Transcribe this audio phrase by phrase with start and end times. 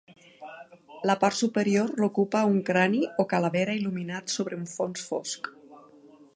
[1.09, 5.55] La part superior l'ocupa un crani o calavera, il·luminat sobre un fons fosc.